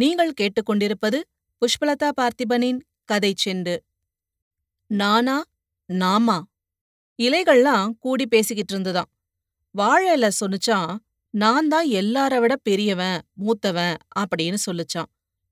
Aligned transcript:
நீங்கள் 0.00 0.36
கேட்டுக்கொண்டிருப்பது 0.40 1.18
புஷ்பலதா 1.62 2.08
பார்த்திபனின் 2.18 2.80
கதை 3.04 3.30
செண்டு. 3.44 3.74
நானா 4.90 5.36
நாமா? 5.88 6.36
இலைகள்லாம் 7.18 7.88
கூடி 7.98 8.24
பேசிக்கிட்டு 8.26 8.72
இருந்துதான். 8.74 9.08
வாழை 9.74 10.12
இலை 10.12 10.30
சொன்னுச்சான் 10.40 10.92
நான் 11.34 11.68
தான் 11.68 11.88
எல்லார 12.00 12.32
விட 12.40 12.54
பெரியவன் 12.62 13.18
மூத்தவன் 13.44 13.96
அப்படின்னு 14.20 14.58
சொல்லுச்சான் 14.66 15.10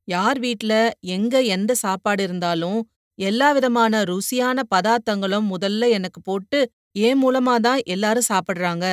யார் 0.08 0.38
வீட்ல 0.38 0.72
எங்க 1.16 1.42
எந்த 1.48 1.72
சாப்பாடு 1.74 2.22
இருந்தாலும் 2.22 2.80
எல்லா 3.18 3.48
விதமான 3.52 4.02
ருசியான 4.04 4.58
பதார்த்தங்களும் 4.74 5.46
முதல்ல 5.54 5.90
எனக்கு 5.90 6.20
போட்டு 6.20 6.58
என் 7.06 7.20
மூலமா 7.22 7.54
தான் 7.60 7.80
எல்லாரும் 7.86 8.28
சாப்பிடுறாங்க. 8.28 8.86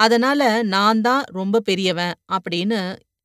அதனால 0.00 0.40
நான் 0.74 1.00
தான் 1.00 1.22
ரொம்ப 1.30 1.60
பெரியவன் 1.60 2.14
அப்படின்னு 2.36 2.80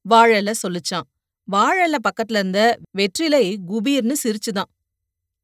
வாழல 0.06 0.52
சொல்லுச்சான் 0.64 1.08
வாழல 1.52 1.96
பக்கத்துல 2.08 2.40
இருந்த 2.40 2.78
வெற்றிலை 2.92 3.60
குபீர்னு 3.68 4.14
சிரிச்சுதான். 4.24 4.72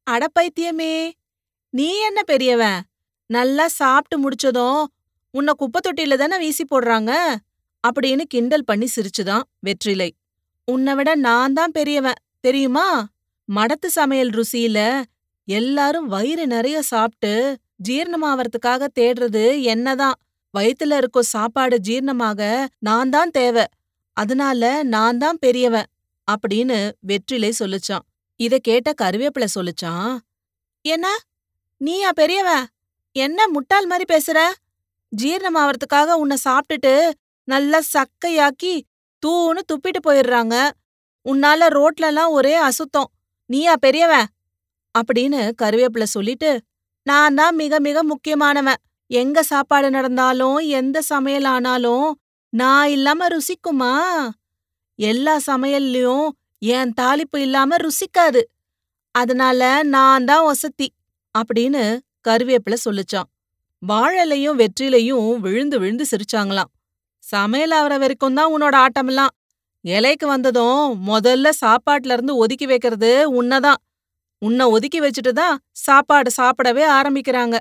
அட 0.06 0.26
பைத்தியமே 0.40 1.10
நீ 1.70 1.98
என்ன 1.98 2.22
பெரியவன்? 2.22 2.82
நல்லா 3.26 3.68
சாப்பிட்டு 3.68 4.16
முடிச்சதும் 4.18 4.84
உன்னை 5.30 5.52
குப்பை 5.56 5.80
தொட்டில 5.86 6.16
தானே 6.16 6.38
வீசி 6.38 6.64
போடுறாங்க? 6.64 7.12
அப்படின்னு 7.84 8.20
கிண்டல் 8.20 8.64
பண்ணி 8.64 8.86
சிரிச்சுதான் 8.96 9.42
வெற்றிலை. 9.60 10.10
உன்னை 10.64 10.94
விட 10.94 11.14
நான் 11.14 11.52
தான் 11.52 11.70
பெரியவன் 11.70 12.22
தெரியுமா? 12.40 13.08
மடத்து 13.48 13.86
சமையல் 13.86 14.30
ருசியில 14.30 15.02
எல்லாரும் 15.44 16.06
வயிறு 16.06 16.46
நிறைய 16.46 16.82
சாப்பிட்டு 16.82 17.58
ஜீரணமாவறதுக்காக 17.88 18.86
தேடுறது 19.00 19.62
என்னதான்? 19.62 20.14
வயித்துல 20.58 20.96
இருக்கும் 20.96 21.22
சாப்பாடு 21.22 21.80
ஜீரணமாக 21.88 22.66
நான் 22.78 23.10
தான் 23.10 23.30
தேவை. 23.30 23.64
அதனால 24.16 24.82
நான் 24.84 25.18
தான் 25.18 25.38
பெரியவன் 25.38 25.88
அப்படின்னு 26.28 26.78
வெற்றிலை 27.00 27.52
சொல்லுச்சான் 27.58 28.04
இத 28.40 28.54
கேட்ட 28.58 28.90
கருவேப்பில 29.02 29.46
சொல்லுச்சான் 29.54 30.12
என்ன? 30.84 31.06
நீயா 31.80 32.10
பெரியவன்? 32.12 32.64
என்ன 33.16 33.48
முட்டாள் 33.48 33.86
மாதிரி 33.86 34.06
பேசுற? 34.14 34.38
ஜீரணமாவறதுக்காக 35.12 36.16
உன்னை 36.22 36.36
சாப்பிட்டுட்டு 36.44 36.94
நல்லா 37.48 37.78
சக்கையாக்கி 37.94 38.74
தூன்னு 39.22 39.60
துப்பிட்டு 39.70 40.00
போயிடுறாங்க 40.08 40.54
உன்னால 41.26 41.62
ரோட்லலாம் 41.68 42.30
ஒரே 42.30 42.54
அசுத்தம். 42.68 43.10
நீயா 43.50 43.74
பெரியவன்? 43.76 44.28
அப்படின்னு 44.94 45.40
கருவேப்பில 45.62 46.04
சொல்லிட்டு 46.08 46.50
நான் 47.06 47.34
தான் 47.34 47.54
மிக 47.54 47.80
மிக 47.80 47.98
முக்கியமானவன். 48.02 48.80
எங்க 49.10 49.42
சாப்பாடு 49.42 49.88
நடந்தாலும் 49.90 50.58
எந்த 50.80 50.98
சமையல் 51.02 51.44
ஆனாலும் 51.44 52.06
நான் 52.52 52.88
இல்லாம 52.88 53.26
ருசிக்குமா? 53.28 53.92
எல்லா 54.98 55.34
சமையல்லயும் 55.46 56.26
என் 56.62 56.92
தாளிப்பு 57.00 57.38
இல்லாம 57.38 57.76
ருசிக்காது. 57.76 58.42
அதனால 59.14 59.60
நான் 59.88 60.24
தான் 60.24 60.46
ஒசத்தி 60.46 60.88
அப்படின்னு 61.34 61.82
கருவேப்பில 62.28 62.76
சொல்லுச்சான் 62.84 63.28
வாழலையும் 63.82 64.58
வெற்றிலையும் 64.58 65.28
விழுந்து 65.38 65.76
விழுந்து 65.78 66.04
சிரிச்சாங்களாம். 66.10 66.70
சமையல் 67.24 67.74
ஆவற 67.78 67.94
வரைக்கும் 67.98 68.36
தான் 68.38 68.52
உன்னோட 68.54 68.74
ஆட்டமெல்லாம். 68.86 69.32
இலைக்கு 69.84 70.26
வந்ததும் 70.26 70.82
முதல்ல 71.08 71.48
சாப்பாட்டுல 71.62 72.14
இருந்து 72.16 72.34
ஒதுக்கி 72.36 72.66
வைக்கிறது 72.66 73.12
உன்னதான் 73.40 73.80
உன்னை 74.42 74.64
ஒதுக்கி 74.66 75.00
வச்சுட்டு 75.00 75.32
தான் 75.32 75.56
சாப்பாடு 75.86 76.30
சாப்பிடவே 76.36 76.84
ஆரம்பிக்கிறாங்க. 76.98 77.56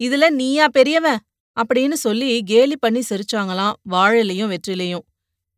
இதுல 0.00 0.24
நீயா 0.30 0.66
பெரியவன்? 0.68 1.20
அப்படின்னு 1.60 1.92
சொல்லி 1.92 2.42
கேலி 2.42 2.76
பண்ணி 2.76 3.00
சிரிச்சாங்களாம் 3.00 3.72
வாழலையும் 3.90 4.50
வெற்றிலையும். 4.50 5.04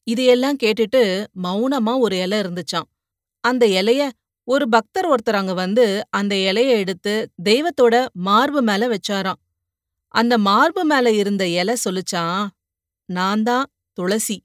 இதையெல்லாம் 0.04 0.56
கேட்டுட்டு 0.62 1.26
மௌனமா 1.42 1.98
ஒரு 1.98 2.16
இலை 2.18 2.40
இருந்துச்சாம். 2.40 2.88
அந்த 3.40 3.66
இலைய 3.66 4.10
ஒரு 4.44 4.68
பக்தர் 4.68 5.08
ஒருத்தர் 5.08 5.40
அங்க 5.40 5.52
வந்து 5.52 6.02
அந்த 6.10 6.34
இலைய 6.34 6.68
எடுத்து 6.68 7.30
தெய்வத்தோட 7.44 8.06
மார்பு 8.12 8.62
மேல 8.62 8.88
வச்சாராம். 8.88 9.40
அந்த 10.08 10.38
மார்பு 10.38 10.84
மேல 10.84 11.12
இருந்த 11.12 11.46
இலை 11.46 11.76
சொல்லுச்சான் 11.84 12.48
நான் 13.08 13.42
தான் 13.42 13.66
துளசி. 13.92 14.42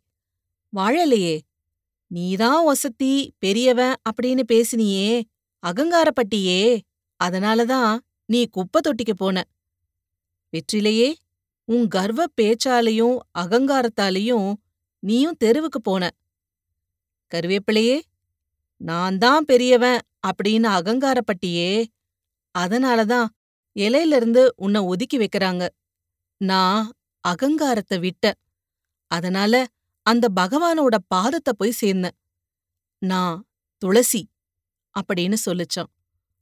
வாழலையே 0.75 1.39
நீதான் 2.07 2.65
ஒசத்தி 2.67 3.29
பெரியவன் 3.39 3.95
அப்படின்னு 4.09 4.43
பேசினியே 4.51 5.21
அகங்காரப்பட்டியே. 5.63 6.79
அதனாலதான் 7.23 7.97
நீ 8.25 8.45
குப்பை 8.45 8.81
தொட்டிக்கு 8.85 9.13
போன. 9.15 9.43
வெற்றிலையே 10.53 11.13
உன் 11.69 11.85
கர்வ 11.87 12.21
பேச்சாலையும் 12.41 13.17
அகங்காரத்தாலையும் 13.39 14.47
நீயும் 15.03 15.37
தெருவுக்கு 15.37 15.79
போன. 15.81 16.03
கருவேப்பிளையே 17.31 17.97
நான் 18.81 19.17
தான் 19.17 19.45
பெரியவன் 19.45 19.99
அப்படின்னு 20.27 20.69
அகங்காரப்பட்டியே 20.79 21.71
அதனாலதான் 22.55 23.27
இலையிலிருந்து 23.75 24.43
உன்னை 24.55 24.81
ஒதுக்கி 24.83 25.17
வைக்கிறாங்க. 25.17 25.63
நான் 26.41 26.81
அகங்காரத்தை 27.23 27.97
விட்ட 27.99 28.25
அதனால 29.11 29.53
அந்த 30.05 30.25
பகவானோட 30.35 30.95
பாதத்தை 31.15 31.53
போய் 31.57 31.79
சேர்ந்தேன். 31.81 32.17
நான் 33.01 33.35
துளசி 33.81 34.21
அப்படின்னு 34.95 35.37
சொல்லுச்சான். 35.45 35.89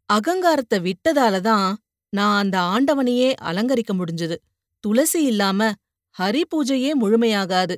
அகங்காரத்தை 0.10 0.78
விட்டதால 0.90 1.40
தான் 1.42 1.68
நான் 2.14 2.38
அந்த 2.38 2.58
ஆண்டவனையே 2.74 3.30
அலங்கரிக்க 3.50 3.94
முடிஞ்சது. 3.94 4.38
துளசி 4.84 5.24
இல்லாம 5.24 5.72
ஹரி 6.20 6.42
பூஜையே 6.52 6.92
முழுமையாகாது. 7.02 7.76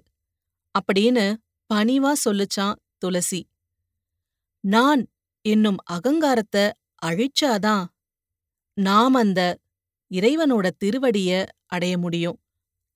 அப்படின்னு 0.75 1.25
பணிவா 1.73 2.11
சொல்லுச்சான் 2.25 2.77
துளசி. 2.97 3.41
நான் 4.63 5.01
என்னும் 5.45 5.79
அகங்காரத்தை 5.91 6.65
அழிச்சாதான் 7.05 7.85
நாம் 8.77 9.13
அந்த 9.13 9.41
இறைவனோட 10.11 10.67
திருவடிய 10.77 11.31
அடைய 11.65 11.97
முடியும். 11.97 12.37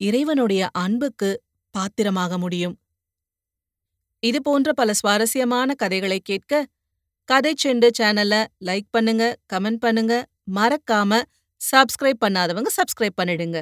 இறைவனுடைய 0.01 0.69
அன்புக்கு 0.73 1.29
பாத்திரமாக 1.75 2.37
முடியும். 2.37 2.75
இது 4.23 4.41
போன்ற 4.41 4.73
பல 4.73 4.93
சுவாரஸ்யமான 4.93 5.73
கதைகளை 5.73 6.19
கேட்க 6.19 6.67
கதை 7.29 7.53
செண்டு 7.63 7.87
சேனலை 7.99 8.41
லைக் 8.65 8.89
பண்ணுங்க 8.91 9.23
கமெண்ட் 9.53 9.81
பண்ணுங்க. 9.85 10.13
மறக்காம 10.55 11.21
சப்ஸ்கிரைப் 11.61 12.21
பண்ணாதவங்க 12.25 12.69
சப்ஸ்கிரைப் 12.79 13.19
பண்ணிடுங்க. 13.21 13.59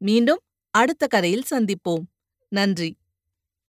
மீண்டும் 0.00 0.42
அடுத்த 0.74 1.06
கதையில் 1.06 1.48
சந்திப்போம். 1.50 2.04
நன்றி. 2.52 2.90